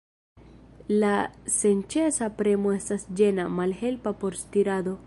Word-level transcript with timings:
La 1.03 1.11
senĉesa 1.57 2.31
premo 2.41 2.75
estas 2.79 3.07
ĝena, 3.21 3.47
malhelpa 3.61 4.17
por 4.25 4.43
stirado. 4.45 4.99